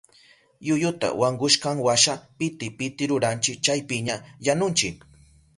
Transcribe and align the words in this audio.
Yuyuta 0.67 1.07
wankushkanwasha 1.19 2.13
piti 2.37 2.67
piti 2.77 3.03
ruranchi 3.09 3.51
chaypiña 3.63 4.15
yanunchi. 4.45 4.89